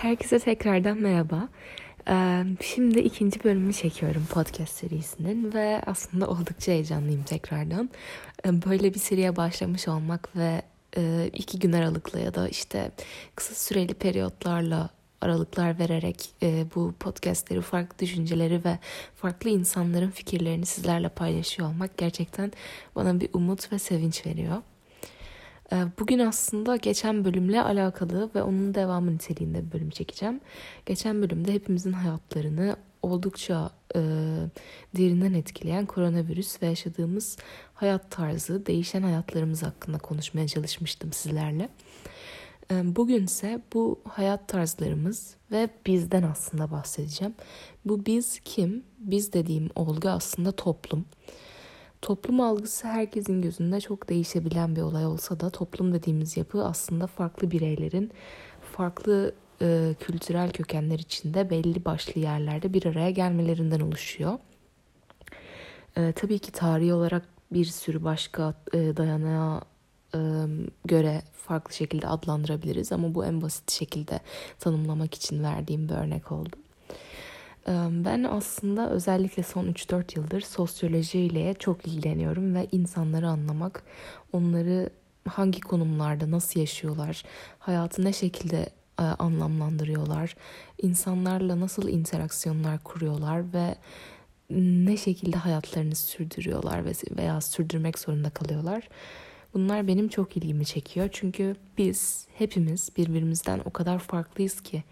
Herkese 0.00 0.38
tekrardan 0.38 0.98
merhaba. 0.98 1.48
Ee, 2.08 2.44
şimdi 2.60 2.98
ikinci 2.98 3.44
bölümü 3.44 3.72
çekiyorum 3.72 4.26
podcast 4.30 4.72
serisinin 4.72 5.52
ve 5.52 5.82
aslında 5.86 6.28
oldukça 6.28 6.72
heyecanlıyım 6.72 7.22
tekrardan. 7.22 7.90
Ee, 8.46 8.62
böyle 8.62 8.94
bir 8.94 8.98
seriye 8.98 9.36
başlamış 9.36 9.88
olmak 9.88 10.36
ve 10.36 10.62
e, 10.96 11.30
iki 11.32 11.58
gün 11.58 11.72
aralıkla 11.72 12.18
ya 12.18 12.34
da 12.34 12.48
işte 12.48 12.90
kısa 13.34 13.54
süreli 13.54 13.94
periyotlarla 13.94 14.90
aralıklar 15.20 15.78
vererek 15.78 16.30
e, 16.42 16.64
bu 16.74 16.94
podcastleri, 17.00 17.60
farklı 17.60 17.98
düşünceleri 17.98 18.64
ve 18.64 18.78
farklı 19.16 19.50
insanların 19.50 20.10
fikirlerini 20.10 20.66
sizlerle 20.66 21.08
paylaşıyor 21.08 21.68
olmak 21.68 21.96
gerçekten 21.96 22.52
bana 22.96 23.20
bir 23.20 23.28
umut 23.32 23.72
ve 23.72 23.78
sevinç 23.78 24.26
veriyor. 24.26 24.62
Ee, 25.72 25.76
bugün 25.98 26.18
aslında 26.18 26.76
geçen 26.76 27.24
bölümle 27.24 27.62
alakalı 27.62 28.30
ve 28.34 28.42
onun 28.42 28.74
devamı 28.74 29.14
niteliğinde 29.14 29.66
bir 29.66 29.72
bölüm 29.72 29.90
çekeceğim. 29.90 30.40
Geçen 30.86 31.22
bölümde 31.22 31.52
hepimizin 31.52 31.92
hayatlarını 31.92 32.76
oldukça 33.02 33.70
e, 33.94 34.00
derinden 34.96 35.32
etkileyen 35.32 35.86
koronavirüs 35.86 36.62
ve 36.62 36.66
yaşadığımız 36.66 37.36
hayat 37.74 38.10
tarzı, 38.10 38.66
değişen 38.66 39.02
hayatlarımız 39.02 39.62
hakkında 39.62 39.98
konuşmaya 39.98 40.48
çalışmıştım 40.48 41.12
sizlerle. 41.12 41.68
E, 42.70 42.96
bugün 42.96 43.24
ise 43.24 43.62
bu 43.74 44.00
hayat 44.08 44.48
tarzlarımız 44.48 45.34
ve 45.50 45.68
bizden 45.86 46.22
aslında 46.22 46.70
bahsedeceğim. 46.70 47.34
Bu 47.84 48.06
biz 48.06 48.40
kim? 48.44 48.84
Biz 48.98 49.32
dediğim 49.32 49.70
olgu 49.74 50.08
aslında 50.08 50.52
toplum. 50.52 51.00
Toplum 51.00 51.06
algısı 52.40 52.88
herkesin 52.88 53.42
gözünde 53.42 53.80
çok 53.80 54.08
değişebilen 54.08 54.76
bir 54.76 54.82
olay 54.82 55.06
olsa 55.06 55.40
da 55.40 55.50
toplum 55.50 55.92
dediğimiz 55.94 56.36
yapı 56.36 56.64
aslında 56.64 57.06
farklı 57.06 57.50
bireylerin 57.50 58.10
farklı 58.72 59.34
e, 59.62 59.94
kültürel 60.00 60.50
kökenler 60.50 60.98
içinde 60.98 61.50
belli 61.50 61.84
başlı 61.84 62.20
yerlerde 62.20 62.74
bir 62.74 62.86
araya 62.86 63.10
gelmelerinden 63.10 63.80
oluşuyor. 63.80 64.38
E, 65.96 66.12
tabii 66.12 66.38
ki 66.38 66.52
tarihi 66.52 66.94
olarak 66.94 67.28
bir 67.52 67.64
sürü 67.64 68.04
başka 68.04 68.54
e, 68.74 68.96
dayanağa 68.96 69.62
e, 70.14 70.20
göre 70.84 71.22
farklı 71.32 71.74
şekilde 71.74 72.06
adlandırabiliriz 72.06 72.92
ama 72.92 73.14
bu 73.14 73.24
en 73.24 73.42
basit 73.42 73.70
şekilde 73.70 74.20
tanımlamak 74.58 75.14
için 75.14 75.42
verdiğim 75.42 75.88
bir 75.88 75.94
örnek 75.94 76.32
oldu. 76.32 76.56
Ben 77.90 78.24
aslında 78.24 78.90
özellikle 78.90 79.42
son 79.42 79.66
3-4 79.66 80.18
yıldır 80.18 80.40
sosyolojiyle 80.40 81.54
çok 81.54 81.86
ilgileniyorum 81.86 82.54
ve 82.54 82.68
insanları 82.72 83.28
anlamak, 83.28 83.82
onları 84.32 84.90
hangi 85.28 85.60
konumlarda 85.60 86.30
nasıl 86.30 86.60
yaşıyorlar, 86.60 87.22
hayatı 87.58 88.04
ne 88.04 88.12
şekilde 88.12 88.70
anlamlandırıyorlar, 88.98 90.36
insanlarla 90.82 91.60
nasıl 91.60 91.88
interaksiyonlar 91.88 92.78
kuruyorlar 92.78 93.52
ve 93.52 93.74
ne 94.86 94.96
şekilde 94.96 95.36
hayatlarını 95.36 95.94
sürdürüyorlar 95.94 96.84
veya 97.16 97.40
sürdürmek 97.40 97.98
zorunda 97.98 98.30
kalıyorlar. 98.30 98.88
Bunlar 99.54 99.86
benim 99.86 100.08
çok 100.08 100.36
ilgimi 100.36 100.66
çekiyor 100.66 101.08
çünkü 101.12 101.56
biz 101.78 102.26
hepimiz 102.38 102.90
birbirimizden 102.96 103.60
o 103.64 103.70
kadar 103.70 103.98
farklıyız 103.98 104.60
ki 104.60 104.84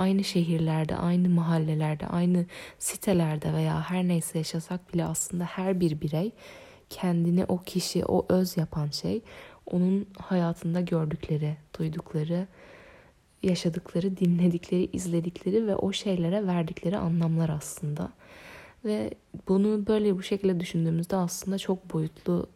aynı 0.00 0.24
şehirlerde, 0.24 0.96
aynı 0.96 1.28
mahallelerde, 1.28 2.06
aynı 2.06 2.46
sitelerde 2.78 3.52
veya 3.52 3.90
her 3.90 4.08
neyse 4.08 4.38
yaşasak 4.38 4.94
bile 4.94 5.04
aslında 5.04 5.44
her 5.44 5.80
bir 5.80 6.00
birey 6.00 6.32
kendini 6.90 7.44
o 7.44 7.58
kişi, 7.58 8.04
o 8.04 8.26
öz 8.28 8.56
yapan 8.56 8.88
şey 8.88 9.22
onun 9.66 10.06
hayatında 10.18 10.80
gördükleri, 10.80 11.56
duydukları, 11.78 12.46
yaşadıkları, 13.42 14.16
dinledikleri, 14.16 14.90
izledikleri 14.92 15.66
ve 15.66 15.76
o 15.76 15.92
şeylere 15.92 16.46
verdikleri 16.46 16.96
anlamlar 16.96 17.48
aslında. 17.48 18.12
Ve 18.84 19.10
bunu 19.48 19.86
böyle 19.86 20.16
bu 20.18 20.22
şekilde 20.22 20.60
düşündüğümüzde 20.60 21.16
aslında 21.16 21.58
çok 21.58 21.94
boyutlu 21.94 22.46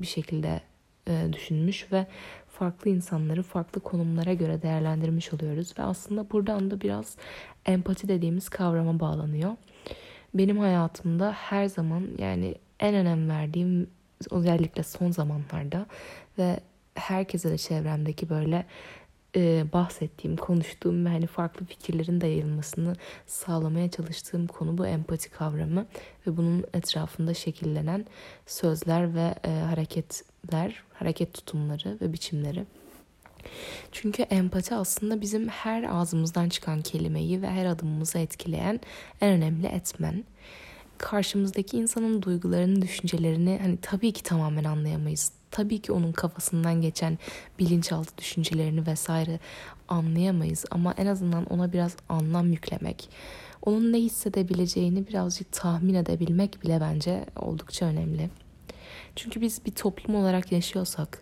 bir 0.00 0.06
şekilde 0.06 0.60
e, 1.08 1.32
düşünmüş 1.32 1.92
ve 1.92 2.06
farklı 2.48 2.90
insanları 2.90 3.42
farklı 3.42 3.80
konumlara 3.80 4.34
göre 4.34 4.62
değerlendirmiş 4.62 5.32
oluyoruz 5.32 5.74
ve 5.78 5.82
aslında 5.82 6.30
buradan 6.30 6.70
da 6.70 6.80
biraz 6.80 7.16
empati 7.66 8.08
dediğimiz 8.08 8.48
kavrama 8.48 9.00
bağlanıyor. 9.00 9.52
Benim 10.34 10.58
hayatımda 10.58 11.32
her 11.32 11.66
zaman 11.66 12.08
yani 12.18 12.54
en 12.80 12.94
önem 12.94 13.28
verdiğim 13.28 13.90
özellikle 14.30 14.82
son 14.82 15.10
zamanlarda 15.10 15.86
ve 16.38 16.60
herkese 16.94 17.50
de 17.50 17.58
çevremdeki 17.58 18.28
böyle 18.28 18.66
e, 19.36 19.64
bahsettiğim, 19.72 20.36
konuştuğum 20.36 21.04
ve 21.04 21.08
hani 21.08 21.26
farklı 21.26 21.66
fikirlerin 21.66 22.20
yayılmasını 22.20 22.96
sağlamaya 23.26 23.90
çalıştığım 23.90 24.46
konu 24.46 24.78
bu 24.78 24.86
empati 24.86 25.30
kavramı 25.30 25.86
ve 26.26 26.36
bunun 26.36 26.64
etrafında 26.74 27.34
şekillenen 27.34 28.06
sözler 28.46 29.14
ve 29.14 29.34
e, 29.44 29.50
hareketler, 29.50 30.82
hareket 30.94 31.34
tutumları 31.34 31.98
ve 32.00 32.12
biçimleri. 32.12 32.64
Çünkü 33.92 34.22
empati 34.22 34.74
aslında 34.74 35.20
bizim 35.20 35.48
her 35.48 35.82
ağzımızdan 35.82 36.48
çıkan 36.48 36.82
kelimeyi 36.82 37.42
ve 37.42 37.48
her 37.50 37.66
adımımızı 37.66 38.18
etkileyen 38.18 38.80
en 39.20 39.32
önemli 39.32 39.66
etmen. 39.66 40.24
Karşımızdaki 40.98 41.76
insanın 41.76 42.22
duygularını, 42.22 42.82
düşüncelerini 42.82 43.58
hani 43.62 43.76
tabii 43.82 44.12
ki 44.12 44.22
tamamen 44.22 44.64
anlayamayız 44.64 45.32
tabii 45.54 45.78
ki 45.78 45.92
onun 45.92 46.12
kafasından 46.12 46.80
geçen 46.80 47.18
bilinçaltı 47.58 48.18
düşüncelerini 48.18 48.86
vesaire 48.86 49.40
anlayamayız 49.88 50.64
ama 50.70 50.94
en 50.96 51.06
azından 51.06 51.44
ona 51.44 51.72
biraz 51.72 51.96
anlam 52.08 52.52
yüklemek, 52.52 53.08
onun 53.62 53.92
ne 53.92 53.98
hissedebileceğini 53.98 55.08
birazcık 55.08 55.52
tahmin 55.52 55.94
edebilmek 55.94 56.62
bile 56.62 56.80
bence 56.80 57.26
oldukça 57.36 57.86
önemli. 57.86 58.30
Çünkü 59.16 59.40
biz 59.40 59.64
bir 59.66 59.70
toplum 59.70 60.14
olarak 60.14 60.52
yaşıyorsak, 60.52 61.20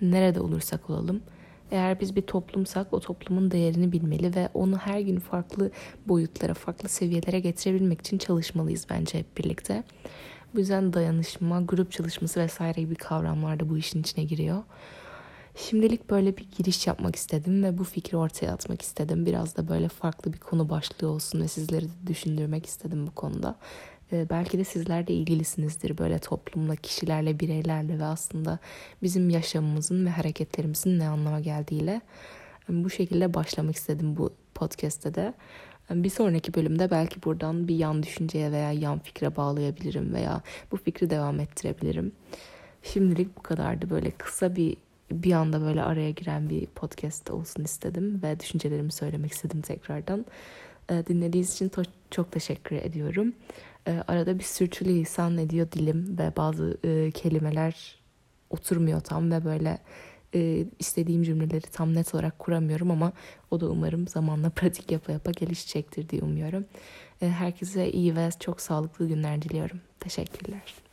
nerede 0.00 0.40
olursak 0.40 0.90
olalım, 0.90 1.22
eğer 1.74 2.00
biz 2.00 2.16
bir 2.16 2.22
toplumsak 2.22 2.92
o 2.92 3.00
toplumun 3.00 3.50
değerini 3.50 3.92
bilmeli 3.92 4.34
ve 4.34 4.48
onu 4.54 4.76
her 4.76 5.00
gün 5.00 5.20
farklı 5.20 5.70
boyutlara, 6.06 6.54
farklı 6.54 6.88
seviyelere 6.88 7.40
getirebilmek 7.40 8.00
için 8.00 8.18
çalışmalıyız 8.18 8.86
bence 8.90 9.18
hep 9.18 9.38
birlikte. 9.38 9.84
Bu 10.54 10.58
yüzden 10.58 10.92
dayanışma, 10.92 11.60
grup 11.60 11.92
çalışması 11.92 12.40
vesaire 12.40 12.80
gibi 12.80 12.94
kavramlar 12.94 13.60
da 13.60 13.68
bu 13.68 13.78
işin 13.78 14.00
içine 14.00 14.24
giriyor. 14.24 14.62
Şimdilik 15.56 16.10
böyle 16.10 16.36
bir 16.36 16.46
giriş 16.58 16.86
yapmak 16.86 17.16
istedim 17.16 17.62
ve 17.62 17.78
bu 17.78 17.84
fikri 17.84 18.16
ortaya 18.16 18.52
atmak 18.52 18.82
istedim. 18.82 19.26
Biraz 19.26 19.56
da 19.56 19.68
böyle 19.68 19.88
farklı 19.88 20.32
bir 20.32 20.38
konu 20.38 20.70
başlığı 20.70 21.08
olsun 21.08 21.40
ve 21.40 21.48
sizleri 21.48 21.84
de 21.84 22.06
düşündürmek 22.06 22.66
istedim 22.66 23.06
bu 23.06 23.10
konuda. 23.10 23.56
Ee, 24.12 24.26
belki 24.30 24.58
de 24.58 24.64
sizler 24.64 25.06
de 25.06 25.12
ilgilisinizdir 25.12 25.98
böyle 25.98 26.18
toplumla, 26.18 26.76
kişilerle, 26.76 27.40
bireylerle 27.40 27.98
ve 27.98 28.04
aslında 28.04 28.58
bizim 29.02 29.30
yaşamımızın 29.30 30.06
ve 30.06 30.10
hareketlerimizin 30.10 30.98
ne 30.98 31.08
anlama 31.08 31.40
geldiğiyle. 31.40 32.00
Bu 32.68 32.90
şekilde 32.90 33.34
başlamak 33.34 33.76
istedim 33.76 34.16
bu 34.16 34.34
podcast'te 34.54 35.14
de. 35.14 35.34
Bir 35.90 36.10
sonraki 36.10 36.54
bölümde 36.54 36.90
belki 36.90 37.22
buradan 37.22 37.68
bir 37.68 37.76
yan 37.76 38.02
düşünceye 38.02 38.52
veya 38.52 38.72
yan 38.72 38.98
fikre 38.98 39.36
bağlayabilirim 39.36 40.14
veya 40.14 40.42
bu 40.72 40.76
fikri 40.76 41.10
devam 41.10 41.40
ettirebilirim. 41.40 42.12
Şimdilik 42.82 43.36
bu 43.36 43.42
kadardı. 43.42 43.90
Böyle 43.90 44.10
kısa 44.10 44.56
bir 44.56 44.76
bir 45.12 45.32
anda 45.32 45.60
böyle 45.60 45.82
araya 45.82 46.10
giren 46.10 46.50
bir 46.50 46.66
podcast 46.66 47.30
olsun 47.30 47.64
istedim 47.64 48.20
ve 48.22 48.40
düşüncelerimi 48.40 48.92
söylemek 48.92 49.32
istedim 49.32 49.60
tekrardan. 49.60 50.26
Ee, 50.90 51.04
dinlediğiniz 51.06 51.54
için 51.54 51.70
çok 52.10 52.32
teşekkür 52.32 52.76
ediyorum. 52.76 53.32
Ee, 53.88 54.02
arada 54.08 54.38
bir 54.38 54.44
sürçülisan 54.44 55.38
ediyor 55.38 55.72
dilim 55.72 56.18
ve 56.18 56.32
bazı 56.36 56.78
e, 56.84 57.10
kelimeler 57.10 57.98
oturmuyor 58.50 59.00
tam 59.00 59.30
ve 59.30 59.44
böyle 59.44 59.78
e, 60.34 60.66
istediğim 60.78 61.22
cümleleri 61.22 61.66
tam 61.72 61.94
net 61.94 62.14
olarak 62.14 62.38
kuramıyorum 62.38 62.90
ama 62.90 63.12
o 63.50 63.60
da 63.60 63.70
umarım 63.70 64.08
zamanla 64.08 64.50
pratik 64.56 64.92
yapa 64.92 65.12
yapa 65.12 65.30
gelişecektir 65.30 66.08
diye 66.08 66.22
umuyorum. 66.22 66.64
E, 67.22 67.28
herkese 67.28 67.92
iyi 67.92 68.16
ve 68.16 68.30
çok 68.40 68.60
sağlıklı 68.60 69.08
günler 69.08 69.42
diliyorum. 69.42 69.80
Teşekkürler. 70.00 70.83